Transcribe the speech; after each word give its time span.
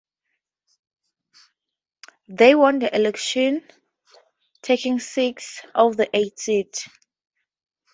They 2.27 2.55
won 2.55 2.79
the 2.79 2.95
elections, 2.95 3.61
taking 4.63 4.99
six 4.99 5.61
of 5.75 5.95
the 5.95 6.09
eight 6.17 6.39
seats. 6.39 6.89